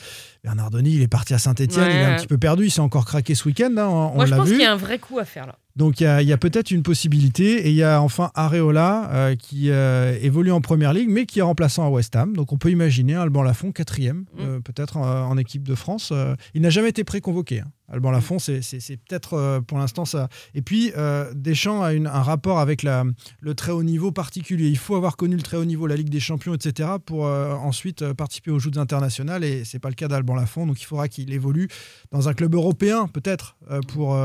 Bernardoni, 0.43 0.95
il 0.95 1.01
est 1.01 1.07
parti 1.07 1.33
à 1.33 1.37
Saint-Etienne, 1.37 1.83
Ouais, 1.85 1.93
il 1.93 1.97
est 1.99 2.05
un 2.05 2.15
petit 2.15 2.27
peu 2.27 2.37
perdu, 2.37 2.65
il 2.65 2.71
s'est 2.71 2.79
encore 2.81 3.05
craqué 3.05 3.35
ce 3.35 3.47
week-end, 3.47 3.71
hein, 3.77 3.85
on, 3.85 4.15
Moi, 4.15 4.23
on 4.23 4.25
je 4.25 4.35
pense 4.35 4.49
qu'il 4.49 4.59
y 4.61 4.65
a 4.65 4.71
un 4.71 4.77
vrai 4.77 4.97
coup 4.97 5.19
à 5.19 5.25
faire 5.25 5.45
là. 5.45 5.57
Donc 5.75 6.01
il 6.01 6.03
y 6.03 6.33
a, 6.33 6.37
peut-être 6.37 6.71
une 6.71 6.83
possibilité. 6.83 7.67
Et 7.67 7.69
il 7.69 7.75
y 7.75 7.83
a 7.83 8.01
enfin 8.01 8.31
Areola 8.35 9.09
euh, 9.11 9.35
qui 9.35 9.69
euh, 9.69 10.17
évolue 10.21 10.51
en 10.51 10.61
première 10.61 10.93
ligue, 10.93 11.09
mais 11.09 11.25
qui 11.25 11.39
est 11.39 11.43
remplaçant 11.43 11.85
à 11.85 11.89
West 11.89 12.15
Ham. 12.15 12.35
Donc 12.35 12.51
on 12.51 12.57
peut 12.57 12.71
imaginer 12.71 13.15
Alban 13.15 13.41
Lafont, 13.43 13.71
quatrième, 13.71 14.25
euh, 14.39 14.59
peut-être 14.59 14.97
en, 14.97 15.29
en 15.29 15.37
équipe 15.37 15.63
de 15.63 15.75
France. 15.75 16.11
Il 16.53 16.61
n'a 16.61 16.69
jamais 16.69 16.89
été 16.89 17.03
pré-convoqué. 17.03 17.61
hein. 17.61 17.67
Alban 17.91 18.11
Lafont, 18.11 18.39
c'est- 18.39 18.61
peut-être 19.07 19.33
euh, 19.33 19.59
pour 19.61 19.77
l'instant 19.77 20.05
ça. 20.05 20.29
Et 20.55 20.61
puis 20.61 20.91
euh, 20.97 21.31
Deschamps 21.35 21.81
a 21.83 21.89
un 21.91 22.23
rapport 22.23 22.59
avec 22.59 22.83
le 22.83 23.53
très 23.55 23.71
haut 23.71 23.83
niveau 23.83 24.11
particulier. 24.11 24.69
Il 24.69 24.77
faut 24.77 24.95
avoir 24.95 25.17
connu 25.17 25.35
le 25.35 25.41
très 25.41 25.57
haut 25.57 25.65
niveau, 25.65 25.87
la 25.87 25.95
Ligue 25.95 26.09
des 26.09 26.19
Champions, 26.19 26.53
etc., 26.53 26.89
pour 27.05 27.25
euh, 27.27 27.53
ensuite 27.55 28.13
participer 28.13 28.51
aux 28.51 28.59
Joutes 28.59 28.77
internationales. 28.77 29.43
Et 29.43 29.65
c'est 29.65 29.79
pas 29.79 29.89
le 29.89 29.95
cas 29.95 30.07
d'Alban 30.07 30.35
Lafont. 30.35 30.65
Donc 30.65 30.81
il 30.81 30.85
faudra 30.85 31.07
qu'il 31.07 31.31
évolue 31.33 31.67
dans 32.11 32.29
un 32.29 32.33
club 32.33 32.55
européen, 32.55 33.07
peut-être, 33.07 33.55
pour 33.89 34.17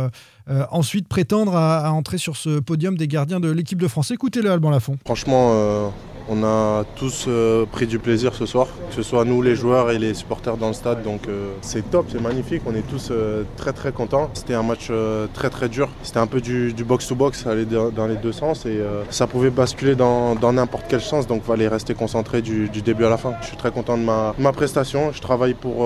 ensuite 0.70 1.08
prétendre 1.08 1.54
à, 1.56 1.86
à 1.86 1.90
entrer 1.90 2.18
sur 2.18 2.36
ce 2.36 2.60
podium 2.60 2.96
des 2.96 3.08
gardiens 3.08 3.40
de 3.40 3.50
l'équipe 3.50 3.80
de 3.80 3.88
France. 3.88 4.10
Écoutez-le, 4.10 4.50
Alban 4.50 4.70
Lafont. 4.70 4.96
Franchement, 5.04 5.92
on 6.28 6.44
a 6.44 6.84
tous 6.96 7.26
euh, 7.28 7.66
pris 7.66 7.86
du 7.86 7.98
plaisir 7.98 8.34
ce 8.34 8.46
soir, 8.46 8.66
que 8.88 8.94
ce 8.94 9.02
soit 9.02 9.24
nous 9.24 9.42
les 9.42 9.54
joueurs 9.54 9.90
et 9.90 9.98
les 9.98 10.14
supporters 10.14 10.56
dans 10.56 10.68
le 10.68 10.74
stade. 10.74 11.02
Donc 11.02 11.28
euh, 11.28 11.52
c'est 11.60 11.90
top, 11.90 12.06
c'est 12.10 12.20
magnifique, 12.20 12.62
on 12.66 12.74
est 12.74 12.86
tous 12.86 13.08
euh, 13.10 13.44
très 13.56 13.72
très 13.72 13.92
contents. 13.92 14.30
C'était 14.34 14.54
un 14.54 14.62
match 14.62 14.90
très 15.34 15.50
très 15.50 15.68
dur. 15.68 15.88
C'était 16.02 16.18
un 16.18 16.26
peu 16.26 16.40
du 16.40 16.72
box-to-box, 16.84 17.44
ça 17.44 17.50
allait 17.50 17.64
dans 17.64 18.06
les 18.06 18.16
deux 18.16 18.32
sens 18.32 18.66
et 18.66 18.80
ça 19.10 19.26
pouvait 19.26 19.50
basculer 19.50 19.94
dans 19.94 20.52
n'importe 20.52 20.86
quel 20.88 21.00
sens. 21.00 21.26
Donc 21.26 21.42
il 21.44 21.46
fallait 21.46 21.68
rester 21.68 21.94
concentré 21.94 22.42
du, 22.42 22.68
début 22.68 23.04
à 23.04 23.10
la 23.10 23.16
fin. 23.16 23.34
Je 23.42 23.48
suis 23.48 23.56
très 23.56 23.70
content 23.70 23.96
de 23.96 24.02
ma, 24.02 24.52
prestation. 24.52 25.12
Je 25.12 25.20
travaille 25.20 25.54
pour, 25.54 25.76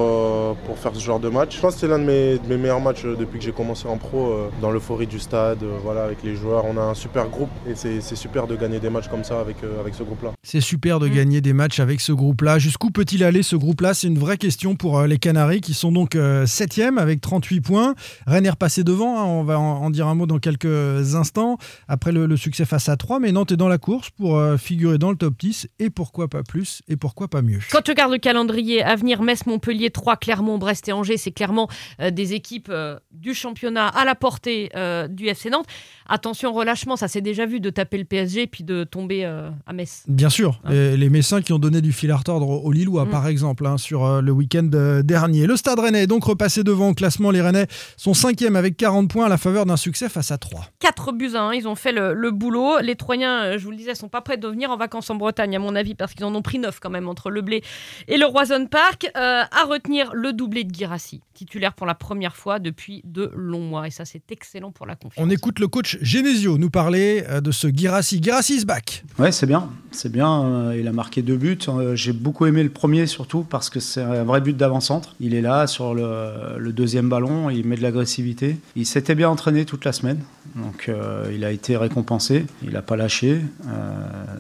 pour 0.67 0.79
faire 0.79 0.93
ce 0.95 1.01
genre 1.01 1.21
de 1.21 1.29
match. 1.29 1.57
Je 1.57 1.61
pense 1.61 1.75
que 1.75 1.81
c'est 1.81 1.89
l'un 1.89 1.99
de 1.99 2.05
mes, 2.05 2.39
de 2.39 2.49
mes 2.49 2.57
meilleurs 2.57 2.81
matchs 2.81 3.05
depuis 3.05 3.39
que 3.39 3.45
j'ai 3.45 3.53
commencé 3.53 3.89
en 3.89 3.97
pro, 3.97 4.35
dans 4.61 4.71
l'euphorie 4.71 5.07
du 5.07 5.19
stade, 5.19 5.65
voilà, 5.83 6.05
avec 6.05 6.23
les 6.23 6.35
joueurs. 6.35 6.65
On 6.67 6.77
a 6.77 6.83
un 6.83 6.95
super 6.95 7.29
groupe 7.29 7.51
et 7.69 7.75
c'est 7.75 8.17
super 8.17 8.47
de 8.47 8.57
gagner 8.57 8.79
des 8.81 8.91
matchs 8.91 9.09
comme 9.09 9.25
ça 9.25 9.41
avec, 9.41 9.57
avec 9.81 9.95
ce 9.95 10.03
groupe-là. 10.03 10.30
C'est 10.43 10.61
super 10.61 10.99
de 11.01 11.09
Mm. 11.09 11.15
gagner 11.15 11.41
des 11.41 11.53
matchs 11.53 11.81
avec 11.81 12.01
ce 12.01 12.13
groupe-là. 12.13 12.59
Jusqu'où 12.59 12.91
peut-il 12.91 13.25
aller 13.25 13.43
ce 13.43 13.57
groupe-là? 13.57 13.95
C'est 13.95 14.07
une 14.07 14.19
vraie 14.19 14.39
question 14.39 14.75
pour 14.75 14.99
euh, 14.99 15.07
les 15.07 15.19
Canaries 15.19 15.61
qui 15.61 15.75
sont 15.75 15.93
donc 15.93 16.15
7e 16.15 16.99
avec 16.99 17.21
38 17.21 17.61
points. 17.61 17.95
Rennes 18.27 18.47
est 18.47 18.51
repassé 18.51 18.85
devant, 18.85 19.19
hein, 19.19 19.25
on 19.25 19.45
va 19.45 19.59
en, 19.59 19.83
en 19.83 19.91
dire 19.91 20.07
un 20.07 20.15
mot 20.15 20.27
dans 20.27 20.39
quelques 20.39 21.15
instants, 21.15 21.59
après 21.89 22.13
le, 22.13 22.27
le 22.27 22.37
succès 22.37 22.65
face 22.65 22.89
à 22.89 22.97
3. 22.97 23.21
Mais 23.21 23.33
Nantes 23.33 23.53
est 23.53 23.57
dans 23.57 23.69
la 23.69 23.79
course 23.79 24.11
pour 24.11 24.37
euh, 24.37 24.57
figurer 24.57 24.99
dans 24.99 25.11
le 25.11 25.17
top 25.17 25.35
10 25.39 25.69
et 25.79 25.91
pourquoi 25.91 26.29
pas 26.29 26.43
plus 26.43 26.83
et 26.89 26.97
pourquoi 26.97 27.29
pas 27.29 27.43
mieux? 27.43 27.59
Quand 27.71 27.83
tu 27.83 27.91
regardes 27.91 28.13
le 28.13 28.19
calendrier 28.19 28.83
à 28.83 28.97
venir, 28.97 29.23
Metz, 29.23 29.47
Montpellier, 29.47 29.91
3, 29.91 30.17
Clermont, 30.17 30.59
Brest 30.59 30.89
et 30.89 30.93
Angers, 30.93 31.17
c'est 31.17 31.33
clairement 31.33 31.69
euh, 32.01 32.11
des 32.11 32.33
équipes 32.35 32.69
euh, 32.71 32.99
du 33.13 33.35
championnat 33.35 33.89
à 33.89 34.05
la 34.05 34.15
portée 34.15 34.71
euh, 34.77 35.07
du 35.09 35.27
FC 35.29 35.51
Nantes. 35.51 35.67
Attention, 36.09 36.53
relâchement, 36.53 36.97
ça 36.97 37.07
s'est 37.09 37.21
déjà 37.21 37.47
vu 37.47 37.61
de 37.61 37.71
taper 37.71 37.99
le 37.99 38.05
PSG 38.05 38.47
puis 38.47 38.65
de 38.65 38.85
tomber 38.85 39.25
euh, 39.25 39.51
à 39.67 39.73
Metz. 39.73 40.03
Bien 40.21 40.29
sûr, 40.31 40.61
Hein 40.65 40.71
les, 40.71 40.97
les 40.99 41.09
Messins 41.09 41.41
qui 41.41 41.53
ont 41.55 41.59
donné 41.59 41.81
du 41.81 41.93
fil 41.93 42.11
à 42.11 42.17
retordre 42.17 42.49
aux 42.49 42.73
Lillois, 42.73 43.07
Mm. 43.07 43.11
par 43.11 43.27
exemple, 43.27 43.67
hein, 43.67 43.79
sur 43.79 44.05
euh, 44.05 44.21
le 44.21 44.33
week-end 44.33 44.69
euh, 44.75 45.03
dernier. 45.03 45.47
Le 45.47 45.57
Stade 45.57 45.79
Rennais 45.79 46.03
est 46.03 46.07
donc 46.07 46.25
repassé 46.25 46.63
devant 46.63 46.91
au 46.91 46.95
classement. 46.95 47.31
Les 47.31 47.41
Rennais 47.41 47.67
sont 47.97 48.13
5e 48.13 48.55
avec 48.55 48.77
40 48.77 49.09
points 49.11 49.27
à 49.27 49.29
la 49.31 49.39
faveur 49.39 49.65
d'un 49.65 49.79
succès 49.79 50.09
face 50.11 50.31
à 50.31 50.37
3. 50.39 50.67
4 50.81 51.13
buts 51.13 51.31
à 51.35 51.41
1, 51.43 51.53
ils 51.55 51.67
ont 51.67 51.75
fait 51.75 51.93
le, 51.93 52.13
le 52.13 52.31
boulot. 52.31 52.81
Les 52.83 52.97
Troyens, 52.97 53.45
euh, 53.45 53.59
je 53.59 53.65
vous 53.65 53.71
le 53.71 53.77
disais, 53.79 53.95
sont 53.95 54.09
pas 54.11 54.21
prêts 54.21 54.37
de 54.37 54.47
venir 54.47 54.71
en 54.71 54.77
vacances 54.77 55.09
en 55.09 55.15
Bretagne, 55.15 55.57
à 55.57 55.59
mon 55.59 55.75
avis, 55.75 55.95
parce 55.95 56.13
qu'ils 56.15 56.25
en 56.27 56.35
ont 56.35 56.43
pris 56.43 56.59
9 56.59 56.79
quand 56.81 56.91
même 56.91 57.09
entre 57.09 57.31
le 57.31 57.41
Blé 57.41 57.63
et 58.09 58.19
le 58.19 58.27
Roison 58.27 58.67
Park. 58.67 59.11
Euh, 59.17 59.43
à 59.51 59.65
retenir 59.65 60.11
le 60.13 60.33
doublé 60.35 60.65
de 60.65 60.75
Girassi, 60.75 61.23
titulaire 61.35 61.73
pour 61.73 61.87
la 61.87 61.95
première 61.95 62.37
fois 62.37 62.59
depuis 62.59 63.01
de 63.05 63.31
longs 63.35 63.61
mois. 63.65 63.87
Et 63.87 63.91
ça, 63.91 64.05
c'est 64.05 64.31
excellent 64.31 64.71
pour 64.73 64.87
la 64.87 64.97
confiance. 64.97 65.25
On 65.27 65.31
écoute 65.31 65.59
le 65.59 65.69
coach 65.69 65.97
Genesio 66.03 66.59
nous 66.59 66.69
parler 66.71 67.25
euh, 67.29 67.41
de 67.41 67.51
ce 67.51 67.69
Girassi. 67.69 68.23
Girassi 68.23 68.57
is 68.57 68.65
back. 68.67 69.05
Ouais, 69.19 69.33
c'est 69.33 69.47
bien. 69.47 69.71
C'est 69.91 70.10
bien. 70.11 70.45
euh, 70.45 70.77
Il 70.79 70.87
a 70.89 70.93
marqué 70.93 71.23
deux 71.23 71.37
buts. 71.37 71.59
Euh, 71.69 71.95
J'ai 71.97 72.13
beaucoup 72.13 72.47
aimé 72.47 72.63
le 72.63 72.71
premier, 72.71 73.07
surtout 73.07 73.43
parce 73.43 73.71
que 73.71 73.81
c'est 73.81 74.03
un 74.03 74.25
vrai 74.25 74.41
but 74.41 74.57
d'avant-centre. 74.57 75.15
Il 75.21 75.35
est 75.35 75.41
là 75.41 75.67
sur 75.67 75.95
le, 75.95 76.71
deuxième 76.73 77.09
ballon. 77.09 77.51
Il 77.51 77.67
met 77.67 77.77
de 77.77 77.83
l'agressivité. 77.83 78.57
Il 78.77 78.87
s'était 78.87 79.15
bien 79.15 79.29
entraîné 79.29 79.65
toute 79.65 79.85
la 79.85 79.93
semaine. 79.93 80.21
Donc, 80.55 80.89
euh, 80.89 81.31
il 81.35 81.45
a 81.45 81.53
été 81.53 81.77
récompensé. 81.77 82.47
Il 82.63 82.71
n'a 82.71 82.83
pas 82.83 82.97
lâché. 82.97 83.41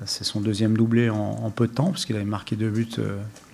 C'est 0.06 0.24
son 0.24 0.40
deuxième 0.40 0.76
doublé 0.76 1.10
en, 1.10 1.50
peu 1.50 1.66
de 1.66 1.72
temps, 1.72 1.90
parce 1.90 2.04
qu'il 2.04 2.16
avait 2.16 2.24
marqué 2.24 2.56
deux 2.56 2.70
buts 2.70 2.88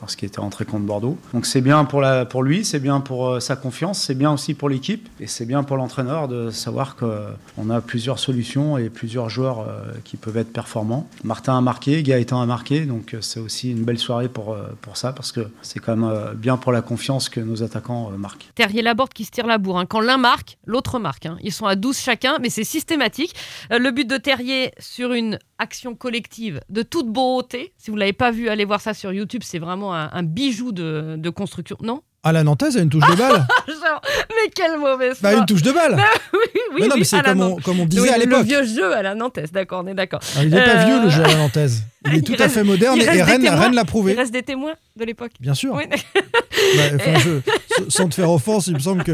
lorsqu'il 0.01 0.27
était 0.29 0.41
rentré 0.41 0.65
contre 0.65 0.85
Bordeaux. 0.85 1.17
Donc, 1.33 1.47
c'est 1.47 1.61
bien 1.61 1.85
pour, 1.85 2.01
la, 2.01 2.25
pour 2.25 2.43
lui, 2.43 2.65
c'est 2.65 2.81
bien 2.81 3.01
pour 3.01 3.29
euh, 3.29 3.41
sa 3.41 3.57
confiance, 3.57 4.01
c'est 4.01 4.15
bien 4.15 4.33
aussi 4.33 4.55
pour 4.55 4.69
l'équipe. 4.69 5.09
Et 5.21 5.27
c'est 5.27 5.47
bien 5.47 5.63
pour 5.63 5.77
l'entraîneur 5.77 6.29
de 6.29 6.51
savoir 6.51 6.97
qu'on 6.97 7.71
a 7.71 7.81
plusieurs 7.81 8.19
solutions 8.19 8.79
et 8.79 8.91
plusieurs 8.91 9.29
joueurs 9.31 9.61
euh, 9.61 9.93
qui 10.05 10.17
peuvent 10.17 10.37
être 10.37 10.53
performants. 10.53 11.09
Martin 11.25 11.57
a 11.57 11.61
marqué, 11.61 12.03
Gaëtan 12.03 12.41
a 12.41 12.47
marqué. 12.47 12.87
Donc, 12.87 13.15
euh, 13.15 13.21
c'est 13.21 13.41
aussi 13.41 13.71
une 13.71 13.85
belle 13.85 13.99
soirée 13.99 14.29
pour, 14.29 14.53
euh, 14.53 14.69
pour 14.83 14.97
ça, 14.97 15.13
parce 15.13 15.33
que 15.33 15.49
c'est 15.63 15.79
quand 15.81 15.97
même 15.97 16.09
euh, 16.11 16.35
bien 16.35 16.57
pour 16.57 16.73
la 16.73 16.83
confiance 16.83 17.29
que 17.29 17.41
nos 17.41 17.63
attaquants 17.63 18.11
euh, 18.13 18.17
marquent. 18.17 18.47
Terrier 18.55 18.83
Laborde 18.83 19.13
qui 19.13 19.25
se 19.25 19.31
tire 19.31 19.47
la 19.47 19.59
bourre. 19.59 19.79
hein. 19.79 19.87
Quand 19.87 20.01
l'un 20.01 20.19
marque, 20.19 20.59
l'autre 20.67 20.99
marque. 20.99 21.27
hein. 21.27 21.37
Ils 21.43 21.53
sont 21.53 21.67
à 21.67 21.77
12 21.77 21.97
chacun, 21.99 22.39
mais 22.41 22.51
c'est 22.51 22.65
systématique. 22.65 23.35
Euh, 23.73 23.79
le 23.79 23.91
but 23.91 24.07
de 24.09 24.17
Terrier 24.17 24.73
sur 24.79 25.13
une 25.13 25.39
action 25.59 25.95
collective 25.95 26.61
de 26.69 26.83
toute 26.83 27.09
beauté. 27.11 27.73
Si 27.79 27.91
vous 27.91 27.97
ne 27.97 28.01
l'avez 28.01 28.13
pas 28.13 28.31
vu, 28.31 28.49
allez 28.49 28.65
voir 28.67 28.81
ça 28.81 28.93
sur 28.95 29.13
YouTube. 29.13 29.43
C'est 29.45 29.59
vraiment 29.59 29.86
un, 29.93 30.11
un 30.13 30.23
bijou 30.23 30.73
de, 30.73 31.15
de 31.17 31.31
construction. 31.31 31.77
Non 31.83 32.03
À 32.23 32.33
la 32.33 32.43
Nantaise, 32.45 32.77
a 32.77 32.81
une 32.81 32.89
touche 32.91 33.09
de 33.09 33.15
balle. 33.17 33.47
Genre, 33.69 34.01
mais 34.31 34.51
quelle 34.55 34.79
mauvaise 34.79 35.19
bah, 35.21 35.31
foi. 35.31 35.41
une 35.41 35.47
touche 35.47 35.63
de 35.63 35.73
balle. 35.73 35.97
Oui, 36.33 36.39
oui, 36.43 36.61
mais 36.81 36.87
non, 36.89 36.95
oui, 36.95 36.99
mais 37.01 37.05
c'est 37.05 37.23
comme, 37.23 37.41
on, 37.41 37.57
comme 37.57 37.81
on 37.81 37.87
disait 37.87 38.03
Oui, 38.03 38.09
à 38.09 38.19
le 38.19 38.25
l'époque. 38.25 38.45
vieux 38.47 38.65
jeu 38.65 38.95
à 38.95 39.03
la 39.03 39.15
Nantaise, 39.15 39.53
d'accord, 39.53 39.83
on 39.85 39.89
est 39.89 39.95
d'accord. 39.95 40.21
Alors, 40.35 40.45
il 40.45 40.51
n'est 40.51 40.65
pas 40.65 40.83
Euh, 40.83 40.85
vieux 40.87 41.03
le 41.03 41.09
jeu 41.11 41.23
à 41.25 41.29
la 41.29 41.37
Nantaise. 41.37 41.83
Il 42.07 42.15
est 42.15 42.17
il 42.19 42.23
tout 42.25 42.43
à 42.43 42.49
fait 42.49 42.65
moderne 42.65 42.97
il 42.97 43.03
et 43.03 43.23
Rennes. 43.23 43.49
Rennes 43.49 43.75
l'a 43.75 43.83
Il 43.83 43.87
prouvé. 43.87 44.15
reste 44.15 44.33
des 44.33 44.43
témoins 44.43 44.75
de 44.97 45.05
l'époque. 45.05 45.33
Bien 45.41 45.55
sûr. 45.55 45.75
Oui. 45.75 45.85
Bah, 45.89 46.83
enfin, 46.97 47.19
je- 47.19 47.83
sans 47.89 48.09
te 48.09 48.15
faire 48.15 48.31
offense, 48.31 48.67
il 48.69 48.75
me 48.75 48.79
semble 48.81 49.05
que 49.05 49.13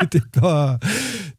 t'étais 0.00 0.20
pas, 0.40 0.78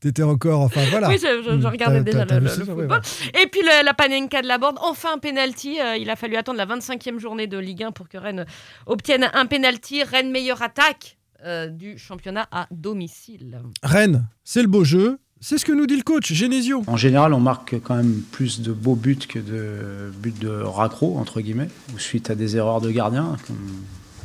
t'étais 0.01 0.24
encore, 0.24 0.60
enfin 0.62 0.81
voilà. 0.89 1.08
Oui, 1.08 1.15
je, 1.22 1.41
je- 1.43 1.50
je 1.51 1.55
Hmm, 1.55 1.72
regardais 1.72 2.03
déjà 2.03 2.25
le, 2.25 2.39
le 2.39 2.74
ouais. 2.74 3.00
Et 3.41 3.48
puis 3.48 3.62
le- 3.62 3.86
la 3.86 3.93
Panenka 3.93 4.41
de 4.41 4.48
la 4.48 4.58
Borde, 4.58 4.77
enfin 4.81 5.10
un 5.15 5.20
penalty. 5.20 5.79
Euh, 5.79 5.96
il 5.96 6.10
a 6.10 6.15
fallu 6.17 6.36
attendre 6.36 6.58
la 6.58 6.65
25e 6.65 7.20
journée 7.20 7.48
de 7.48 7.58
Ligue 7.58 7.84
1 7.84 7.91
pour 7.93 8.10
que 8.10 8.17
Rennes 8.17 8.46
obtienne 8.88 9.29
un 9.34 9.46
penalty. 9.46 10.03
Rennes 10.03 10.31
meilleure 10.31 10.62
attaque 10.62 11.17
euh, 11.46 11.67
du 11.67 11.98
championnat 11.98 12.48
à 12.51 12.67
domicile. 12.72 13.62
Rennes, 13.84 14.25
c'est 14.43 14.62
le 14.62 14.67
beau 14.67 14.84
jeu. 14.84 15.17
C'est 15.43 15.58
ce 15.58 15.65
que 15.65 15.72
nous 15.72 15.88
dit 15.88 15.96
le 15.98 16.03
coach 16.03 16.31
Genesio. 16.34 16.84
En 16.86 16.98
général, 16.98 17.34
on 17.34 17.39
marque 17.39 17.74
quand 17.81 17.96
même 17.96 18.22
plus 18.31 18.62
de 18.62 18.72
beaux 18.74 18.93
buts 18.96 19.15
que 19.17 19.39
de 19.39 20.12
buts 20.17 20.36
de 20.39 20.50
raccro, 20.50 21.17
entre 21.17 21.41
guillemets, 21.41 21.70
ou 21.96 22.00
suite 22.00 22.29
à 22.29 22.36
des 22.36 22.58
erreurs 22.58 22.79
de 22.79 22.91
gardien, 22.91 23.36
comme 23.48 23.58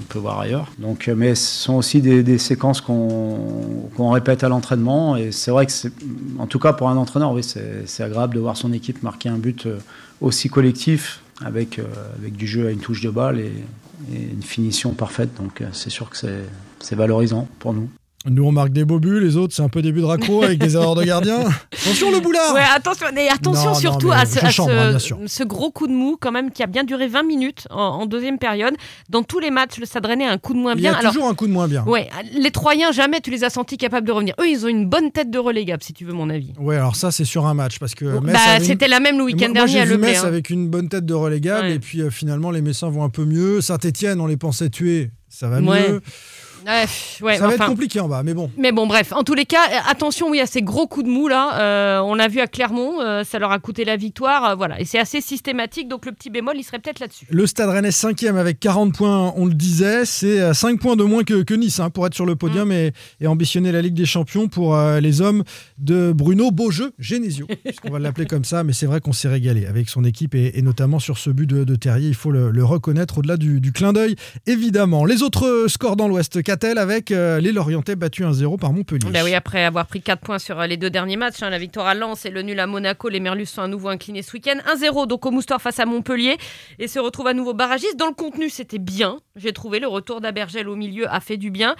on 0.00 0.04
peut 0.04 0.18
voir 0.18 0.40
ailleurs. 0.40 0.70
Donc, 0.78 1.08
euh, 1.08 1.14
mais 1.16 1.34
ce 1.34 1.62
sont 1.62 1.74
aussi 1.74 2.00
des, 2.00 2.38
séquences 2.38 2.80
qu'on 2.80 3.88
qu'on 3.96 4.10
répète 4.10 4.44
à 4.44 4.48
l'entraînement. 4.48 5.16
Et 5.16 5.32
c'est 5.32 5.50
vrai 5.50 5.66
que, 5.66 5.72
en 6.38 6.46
tout 6.46 6.58
cas 6.58 6.72
pour 6.72 6.88
un 6.88 6.96
entraîneur, 6.96 7.32
oui, 7.32 7.42
c'est 7.42 8.02
agréable 8.02 8.34
de 8.34 8.40
voir 8.40 8.56
son 8.56 8.72
équipe 8.72 9.02
marquer 9.02 9.28
un 9.28 9.38
but 9.38 9.66
euh, 9.66 9.78
aussi 10.20 10.48
collectif 10.48 11.20
avec, 11.44 11.78
euh, 11.78 11.84
avec 12.18 12.34
du 12.34 12.46
jeu 12.46 12.66
à 12.66 12.70
une 12.70 12.80
touche 12.80 13.00
de 13.00 13.10
balle 13.10 13.38
et, 13.38 13.52
et 14.12 14.22
une 14.32 14.42
finition 14.42 14.92
parfaite. 14.92 15.30
Donc 15.38 15.62
c'est 15.72 15.90
sûr 15.90 16.10
que 16.10 16.16
c'est 16.16 16.94
valorisant 16.94 17.48
pour 17.58 17.72
nous. 17.72 17.88
Nous, 18.28 18.44
on 18.44 18.52
marque 18.52 18.70
des 18.70 18.84
beaux 18.84 18.98
buts, 18.98 19.20
les 19.20 19.36
autres, 19.36 19.54
c'est 19.54 19.62
un 19.62 19.68
peu 19.68 19.82
début 19.82 20.00
de 20.00 20.04
raccro 20.06 20.42
avec 20.42 20.58
des 20.58 20.74
erreurs 20.74 20.94
de 20.96 21.04
gardien. 21.04 21.38
Attention, 21.72 22.10
le 22.10 22.20
boulard 22.20 22.54
Ouais, 22.54 22.60
attention, 22.74 23.06
et 23.16 23.28
attention 23.28 23.70
Non, 23.70 23.74
surtout 23.74 24.10
à, 24.10 24.24
je 24.24 24.30
ce, 24.30 24.44
à 24.44 24.50
chambre, 24.50 24.98
ce- 24.98 25.14
hein, 25.14 25.18
ce 25.26 25.44
gros 25.44 25.70
coup 25.70 25.86
de 25.86 25.92
mou 25.92 26.16
quand 26.20 26.32
même 26.32 26.50
qui 26.50 26.62
a 26.62 26.66
bien 26.66 26.82
duré 26.84 27.06
20 27.06 27.22
minutes 27.22 27.68
en, 27.70 27.78
en 27.80 28.06
deuxième 28.06 28.38
période. 28.38 28.74
Dans 29.08 29.22
tous 29.22 29.38
les 29.38 29.50
matchs, 29.50 29.78
le 29.78 29.86
Stade 29.86 30.06
Rennais 30.06 30.26
a 30.26 30.32
un 30.32 30.38
coup 30.38 30.54
de 30.54 30.58
moins 30.58 30.72
Il 30.74 30.78
y 30.78 30.82
bien. 30.82 30.94
a 30.94 30.98
Alors, 30.98 31.12
toujours 31.12 31.28
un 31.28 31.34
coup 31.34 31.46
de 31.46 31.52
moins 31.52 31.68
bien. 31.68 31.84
ouais, 31.84 32.08
les 32.36 32.50
Troyens, 32.50 32.90
jamais 32.92 33.20
tu 33.20 33.30
les 33.30 33.44
as 33.44 33.50
sentis 33.50 33.76
capables 33.76 34.06
de 34.06 34.12
revenir. 34.12 34.34
Eux, 34.40 34.48
ils 34.48 34.64
ont 34.64 34.68
une 34.68 34.86
bonne 34.86 35.12
tête 35.12 35.30
de 35.30 35.38
relégable, 35.38 35.82
si 35.84 35.92
tu 35.92 36.04
veux 36.04 36.12
mon 36.12 36.28
avis. 36.30 36.52
Ouais, 36.58 36.76
alors 36.76 36.96
ça, 36.96 37.10
c'est 37.12 37.24
sur 37.24 37.46
un 37.46 37.54
match. 37.54 37.78
Parce 37.78 37.94
que 37.94 38.04
Metz 38.04 38.32
Bah, 38.34 38.56
une- 38.58 38.64
C'était 38.64 38.88
la 38.88 38.98
même 39.00 39.18
le 39.18 39.24
week-end 39.24 39.50
dernier 39.50 39.80
à 39.80 39.84
Le 39.84 39.98
Metz 39.98 40.18
hein. 40.24 40.26
avec 40.26 40.50
une 40.50 40.68
bonne 40.68 40.88
tête 40.88 41.06
de 41.06 41.14
relégable 41.14 41.68
Ouais. 41.68 41.74
et 41.74 41.78
puis 41.78 42.00
euh, 42.00 42.10
finalement 42.10 42.50
les 42.50 42.62
Messins 42.62 42.88
vont 42.88 43.04
un 43.04 43.08
peu 43.10 43.24
mieux. 43.24 43.60
Saint-Etienne, 43.60 44.20
on 44.20 44.26
les 44.26 44.36
pensait 44.36 44.70
tuer, 44.70 45.10
ça 45.28 45.48
va 45.48 45.60
Ouais. 45.60 45.88
mieux. 45.90 46.00
Ouais, 46.66 46.82
pff, 46.82 47.20
ouais, 47.22 47.36
ça 47.36 47.46
va 47.46 47.54
enfin, 47.54 47.64
être 47.64 47.70
compliqué 47.70 48.00
en 48.00 48.08
bas, 48.08 48.22
mais 48.22 48.34
bon. 48.34 48.50
Mais 48.58 48.72
bon, 48.72 48.86
bref, 48.86 49.12
en 49.12 49.22
tous 49.22 49.34
les 49.34 49.44
cas, 49.46 49.62
euh, 49.70 49.76
attention, 49.88 50.28
oui, 50.30 50.40
à 50.40 50.46
ces 50.46 50.62
gros 50.62 50.86
coups 50.86 51.06
de 51.06 51.10
mou 51.10 51.28
là. 51.28 51.60
Euh, 51.60 52.00
on 52.00 52.14
l'a 52.14 52.28
vu 52.28 52.40
à 52.40 52.46
Clermont, 52.46 53.00
euh, 53.00 53.22
ça 53.24 53.38
leur 53.38 53.52
a 53.52 53.58
coûté 53.58 53.84
la 53.84 53.96
victoire. 53.96 54.44
euh, 54.50 54.54
voilà, 54.56 54.80
et 54.80 54.84
c'est 54.84 54.98
assez 54.98 55.20
systématique, 55.20 55.88
donc 55.88 56.06
le 56.06 56.12
petit 56.12 56.28
bémol, 56.30 56.54
il 56.56 56.64
serait 56.64 56.78
peut-être 56.78 56.98
là-dessus. 57.00 57.26
Le 57.30 57.46
Stade 57.46 57.68
Rennais 57.70 57.90
5e 57.90 58.36
avec 58.36 58.58
40 58.60 58.94
points, 58.94 59.32
on 59.36 59.46
le 59.46 59.54
disait, 59.54 60.04
c'est 60.04 60.52
5 60.54 60.80
points 60.80 60.96
de 60.96 61.04
moins 61.04 61.22
que, 61.24 61.42
que 61.42 61.54
Nice 61.54 61.78
hein, 61.80 61.90
pour 61.90 62.06
être 62.06 62.14
sur 62.14 62.26
le 62.26 62.34
Mm. 62.34 62.38
podium 62.38 62.72
et, 62.72 62.92
et 63.20 63.26
ambitionner 63.26 63.72
la 63.72 63.80
Ligue 63.82 63.94
des 63.94 64.04
Champions 64.06 64.48
pour 64.48 64.76
les 65.00 65.20
hommes 65.20 65.42
de 65.78 66.12
Bruno 66.12 66.50
Beaujeu 66.50 66.92
Genesio, 66.98 67.46
puisqu'on 67.64 67.90
va 67.90 67.98
l'appeler 67.98 68.26
comme 68.26 68.44
ça, 68.44 68.62
mais 68.64 68.72
c'est 68.72 68.86
vrai 68.86 69.00
qu'on 69.00 69.12
s'est 69.12 69.28
régalé 69.28 69.66
avec 69.66 69.88
son 69.88 70.04
équipe 70.04 70.34
et, 70.34 70.58
et 70.58 70.62
notamment 70.62 70.98
sur 70.98 71.16
ce 71.18 71.30
but 71.30 71.46
de, 71.46 71.64
de 71.64 71.76
Terrier, 71.76 72.08
il 72.08 72.14
faut 72.14 72.30
le, 72.30 72.50
le 72.50 72.64
reconnaître 72.64 73.18
au-delà 73.18 73.36
du, 73.36 73.60
du 73.60 73.72
clin 73.72 73.92
d'œil, 73.92 74.16
évidemment. 74.46 75.04
Les 75.04 75.22
autres 75.22 75.66
scores 75.68 75.96
dans 75.96 76.08
l'Ouest, 76.08 76.42
avec 76.64 77.10
euh, 77.10 77.40
les 77.40 77.52
Lorientais 77.52 77.96
battus 77.96 78.26
1-0 78.26 78.58
par 78.58 78.72
Montpellier 78.72 79.10
Bah 79.12 79.20
oui, 79.24 79.34
après 79.34 79.64
avoir 79.64 79.86
pris 79.86 80.00
4 80.00 80.20
points 80.20 80.38
sur 80.38 80.58
euh, 80.58 80.66
les 80.66 80.76
deux 80.76 80.90
derniers 80.90 81.16
matchs, 81.16 81.42
hein, 81.42 81.50
la 81.50 81.58
victoire 81.58 81.86
à 81.86 81.94
Lens 81.94 82.24
et 82.24 82.30
le 82.30 82.42
nul 82.42 82.58
à 82.58 82.66
Monaco, 82.66 83.08
les 83.08 83.20
Merlus 83.20 83.46
sont 83.46 83.62
à 83.62 83.68
nouveau 83.68 83.88
inclinés 83.88 84.22
ce 84.22 84.32
week-end. 84.32 84.56
1-0 84.66 85.06
donc 85.06 85.24
au 85.26 85.30
Moustoir 85.30 85.60
face 85.60 85.78
à 85.78 85.86
Montpellier 85.86 86.36
et 86.78 86.88
se 86.88 86.98
retrouve 86.98 87.26
à 87.28 87.34
nouveau 87.34 87.54
barragiste. 87.54 87.96
Dans 87.96 88.06
le 88.06 88.14
contenu, 88.14 88.48
c'était 88.50 88.78
bien. 88.78 89.20
J'ai 89.36 89.52
trouvé 89.52 89.78
le 89.78 89.86
retour 89.86 90.20
d'Abergel 90.20 90.68
au 90.68 90.76
milieu 90.76 91.06
a 91.12 91.20
fait 91.20 91.36
du 91.36 91.50
bien. 91.50 91.76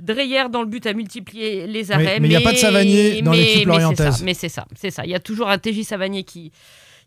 Dreyer 0.00 0.48
dans 0.50 0.62
le 0.62 0.68
but 0.68 0.86
a 0.86 0.92
multiplié 0.92 1.66
les 1.66 1.92
arrêts. 1.92 2.18
mais 2.18 2.28
il 2.28 2.32
y 2.32 2.36
a 2.36 2.40
pas 2.40 2.52
de 2.52 2.56
Savanier 2.56 3.22
dans 3.22 3.32
l'équipe 3.32 3.66
lorientaise. 3.66 4.22
Mais 4.22 4.34
c'est 4.34 4.48
ça, 4.48 4.66
c'est 4.74 4.90
ça. 4.90 5.04
Il 5.04 5.10
y 5.10 5.14
a 5.14 5.20
toujours 5.20 5.48
un 5.48 5.58
TJ 5.58 5.82
Savanier 5.82 6.24
qui 6.24 6.50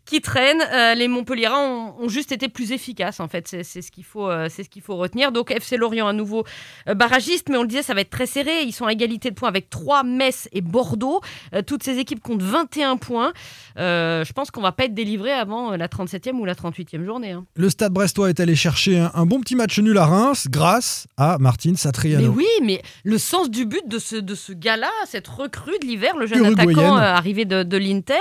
qui 0.08 0.20
traîne. 0.20 0.62
Euh, 0.72 0.94
les 0.94 1.06
Montpelliérains 1.06 1.60
ont, 1.68 1.94
ont 2.04 2.08
juste 2.08 2.32
été 2.32 2.48
plus 2.48 2.72
efficaces 2.72 3.20
en 3.20 3.28
fait. 3.28 3.46
C'est 3.62 3.82
ce 3.82 3.90
qu'il 3.90 4.04
faut, 4.04 4.28
euh, 4.28 4.48
c'est 4.50 4.64
ce 4.64 4.68
qu'il 4.70 4.82
faut 4.82 4.96
retenir. 4.96 5.32
Donc 5.32 5.50
FC 5.50 5.76
Lorient 5.76 6.08
à 6.08 6.12
nouveau 6.12 6.44
euh, 6.88 6.94
barragiste, 6.94 7.48
mais 7.50 7.56
on 7.58 7.62
le 7.62 7.68
disait, 7.68 7.82
ça 7.82 7.94
va 7.94 8.00
être 8.00 8.10
très 8.10 8.26
serré. 8.26 8.62
Ils 8.62 8.72
sont 8.72 8.86
à 8.86 8.92
égalité 8.92 9.30
de 9.30 9.34
points 9.34 9.48
avec 9.48 9.68
3 9.70 10.02
Metz 10.04 10.48
et 10.52 10.60
Bordeaux. 10.62 11.20
Toutes 11.66 11.82
ces 11.82 11.98
équipes 11.98 12.20
comptent 12.20 12.42
21 12.42 12.96
points. 12.96 13.32
Je 13.76 14.32
pense 14.32 14.50
qu'on 14.50 14.60
va 14.62 14.72
pas 14.72 14.84
être 14.84 14.94
délivré 14.94 15.32
avant 15.32 15.76
la 15.76 15.88
37e 15.88 16.32
ou 16.32 16.44
la 16.44 16.54
38e 16.54 17.04
journée. 17.04 17.32
hein. 17.32 17.44
Le 17.54 17.68
Stade 17.70 17.92
Brestois 17.92 18.30
est 18.30 18.40
allé 18.40 18.56
chercher 18.56 18.98
un, 18.98 19.10
un 19.14 19.26
bon 19.26 19.40
petit 19.40 19.54
match 19.56 19.78
nul 19.78 19.96
à 19.98 20.06
Reims 20.06 20.46
grâce 20.50 21.06
à 21.16 21.38
Martine 21.38 21.76
Satriano. 21.76 22.30
Mais 22.30 22.36
oui, 22.36 22.46
mais 22.64 22.82
le 23.04 23.18
sens 23.18 23.50
du 23.50 23.66
but 23.66 23.86
de 23.86 23.98
ce, 23.98 24.16
de 24.16 24.34
ce 24.34 24.52
gars-là, 24.52 24.90
cette 25.06 25.28
recrue 25.28 25.78
de 25.80 25.86
l'hiver, 25.86 26.16
le 26.16 26.26
jeune 26.26 26.38
Uruguayenne. 26.44 26.70
attaquant 26.78 26.96
arrivé 26.96 27.44
de, 27.44 27.62
de 27.62 27.76
l'Inter, 27.76 28.14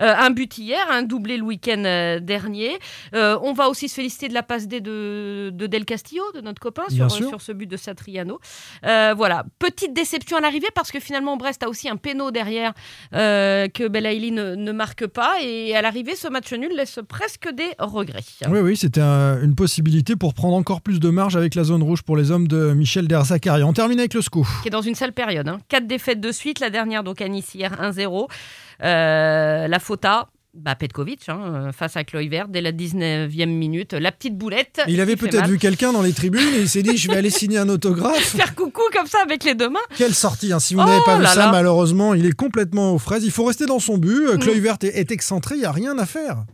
un 0.00 0.30
but 0.30 0.56
hier, 0.58 0.84
un 0.90 1.02
doublé 1.26 1.36
le 1.38 1.42
week-end 1.42 1.82
euh, 1.84 2.20
dernier. 2.20 2.78
Euh, 3.14 3.36
on 3.42 3.52
va 3.52 3.68
aussi 3.68 3.88
se 3.88 3.94
féliciter 3.94 4.28
de 4.28 4.34
la 4.34 4.42
passe 4.44 4.68
D 4.68 4.80
de, 4.80 5.50
de 5.52 5.66
Del 5.66 5.84
Castillo, 5.84 6.22
de 6.34 6.40
notre 6.40 6.60
copain, 6.60 6.84
sur, 6.88 7.40
ce 7.40 7.52
but 7.52 7.66
de 7.66 7.76
Satriano. 7.76 8.38
Euh, 8.84 9.12
voilà, 9.16 9.44
petite 9.58 9.92
déception 9.92 10.36
à 10.36 10.40
l'arrivée 10.40 10.68
parce 10.74 10.92
que 10.92 11.00
finalement 11.00 11.36
Brest 11.36 11.62
a 11.64 11.68
aussi 11.68 11.88
un 11.88 11.96
péno 11.96 12.30
derrière 12.30 12.72
euh, 13.14 13.66
que 13.68 13.88
Belaïli 13.88 14.30
ne, 14.30 14.54
ne 14.54 14.72
marque 14.72 15.06
pas 15.06 15.34
et 15.42 15.74
à 15.74 15.82
l'arrivée 15.82 16.14
ce 16.14 16.28
match 16.28 16.52
nul 16.52 16.70
laisse 16.76 17.00
presque 17.08 17.50
des 17.52 17.70
regrets. 17.78 18.20
Oui, 18.48 18.60
oui, 18.60 18.76
c'était 18.76 19.00
un- 19.00 19.40
une 19.42 19.54
possibilité 19.54 20.14
pour 20.16 20.32
prendre 20.34 20.54
encore 20.54 20.80
plus 20.80 21.00
de 21.00 21.08
marge 21.10 21.36
avec 21.36 21.54
la 21.54 21.64
zone 21.64 21.82
rouge 21.82 22.02
pour 22.02 22.16
les 22.16 22.30
hommes 22.30 22.46
de 22.48 22.72
Michel 22.72 23.08
Derzakari. 23.08 23.62
On 23.64 23.72
termine 23.72 23.98
avec 23.98 24.14
le 24.14 24.20
SCO. 24.22 24.44
qui 24.62 24.68
est 24.68 24.70
dans 24.70 24.80
une 24.82 24.94
sale 24.94 25.12
période. 25.12 25.48
Hein. 25.48 25.58
Quatre 25.68 25.86
défaites 25.86 26.20
de 26.20 26.30
suite, 26.32 26.60
la 26.60 26.70
dernière 26.70 27.02
donc 27.02 27.20
à 27.20 27.28
Nice 27.28 27.54
hier 27.54 27.72
1-0. 27.82 28.28
Euh, 28.82 29.68
la 29.68 29.78
Fota, 29.78 30.28
bah, 30.56 30.74
Petkovic 30.74 31.28
hein, 31.28 31.38
euh, 31.42 31.72
face 31.72 31.96
à 31.96 32.04
Kluivert 32.04 32.48
dès 32.48 32.60
la 32.60 32.72
19e 32.72 33.46
minute. 33.46 33.92
La 33.92 34.12
petite 34.12 34.36
boulette. 34.36 34.80
Il 34.88 35.00
avait 35.00 35.16
peut-être 35.16 35.46
vu 35.48 35.58
quelqu'un 35.58 35.92
dans 35.92 36.02
les 36.02 36.12
tribunes 36.12 36.54
et 36.56 36.60
il 36.60 36.68
s'est 36.68 36.82
dit 36.82 36.96
je 36.96 37.08
vais 37.10 37.16
aller 37.16 37.30
signer 37.36 37.58
un 37.58 37.68
autographe. 37.68 38.18
Faire 38.36 38.54
coucou 38.54 38.82
comme 38.92 39.06
ça 39.06 39.18
avec 39.24 39.44
les 39.44 39.54
deux 39.54 39.68
mains. 39.68 39.78
Quelle 39.96 40.14
sortie 40.14 40.52
hein. 40.52 40.58
Si 40.60 40.74
vous 40.74 40.80
Oh 40.82 40.86
n'avez 40.86 41.04
pas 41.04 41.16
vu 41.16 41.22
là 41.22 41.28
ça, 41.30 41.46
là. 41.46 41.52
malheureusement, 41.52 42.14
il 42.14 42.26
est 42.26 42.32
complètement 42.32 42.92
aux 42.94 42.98
fraises. 42.98 43.24
Il 43.24 43.30
faut 43.30 43.44
rester 43.44 43.66
dans 43.66 43.78
son 43.80 43.98
but. 43.98 44.34
Mm. 44.34 44.38
Kluivert 44.38 44.76
est, 44.82 44.98
est 44.98 45.10
excentré, 45.12 45.56
il 45.56 45.60
n'y 45.60 45.64
a 45.64 45.72
rien 45.72 45.98
à 45.98 46.06
faire. 46.06 46.44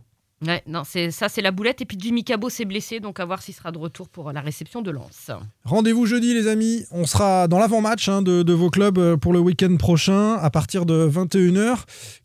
Ouais, 0.45 0.61
non, 0.67 0.83
c'est 0.85 1.11
ça, 1.11 1.29
c'est 1.29 1.41
la 1.41 1.51
boulette. 1.51 1.81
Et 1.81 1.85
puis 1.85 1.97
Jimmy 1.99 2.23
Cabot 2.23 2.49
s'est 2.49 2.65
blessé, 2.65 2.99
donc 2.99 3.19
à 3.19 3.25
voir 3.25 3.41
s'il 3.41 3.53
sera 3.53 3.71
de 3.71 3.77
retour 3.77 4.09
pour 4.09 4.31
la 4.31 4.41
réception 4.41 4.81
de 4.81 4.91
Lens. 4.91 5.31
Rendez-vous 5.63 6.05
jeudi, 6.05 6.33
les 6.33 6.47
amis. 6.47 6.83
On 6.91 7.05
sera 7.05 7.47
dans 7.47 7.59
l'avant-match 7.59 8.09
hein, 8.09 8.21
de, 8.21 8.43
de 8.43 8.53
vos 8.53 8.69
clubs 8.69 8.97
euh, 8.97 9.17
pour 9.17 9.31
le 9.33 9.39
week-end 9.39 9.75
prochain 9.77 10.33
à 10.35 10.49
partir 10.49 10.85
de 10.85 11.09
21h. 11.09 11.77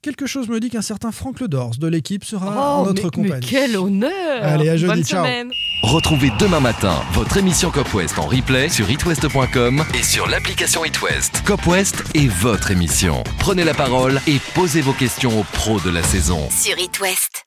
Quelque 0.03 0.27
chose 0.27 0.49
me 0.49 0.59
dit 0.61 0.71
qu'un 0.71 0.83
certain 0.83 1.13
Franck 1.13 1.41
Ledors 1.41 1.77
de 1.79 1.87
l'équipe 1.87 2.25
sera 2.25 2.77
en 2.79 2.87
notre 2.87 3.05
Oh, 3.07 3.11
mais, 3.17 3.23
mais 3.23 3.29
compagnie. 3.29 3.47
quel 3.47 3.77
honneur 3.77 4.11
Allez, 4.43 4.69
à 4.69 4.77
jeudi, 4.77 4.95
Bonne 4.95 5.05
ciao. 5.05 5.25
semaine. 5.25 5.51
Retrouvez 5.83 6.31
demain 6.41 6.61
matin 6.61 7.01
votre 7.13 7.37
émission 7.37 7.71
Cop 7.71 7.93
West 7.95 8.19
en 8.19 8.27
replay 8.27 8.69
sur 8.69 8.91
itwest.com 8.91 9.85
et 9.99 10.03
sur 10.03 10.27
l'application 10.29 10.85
itwest. 10.85 11.43
Cop 11.45 11.65
West 11.67 12.03
est 12.15 12.27
votre 12.27 12.71
émission. 12.73 13.23
Prenez 13.39 13.65
la 13.65 13.75
parole 13.75 14.21
et 14.27 14.39
posez 14.55 14.81
vos 14.81 14.93
questions 14.93 15.39
aux 15.41 15.45
pros 15.45 15.79
de 15.81 15.91
la 15.91 16.03
saison. 16.03 16.49
Sur 16.51 16.79
It 16.79 16.99
West. 17.01 17.45